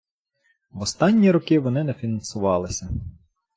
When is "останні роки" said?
0.81-1.59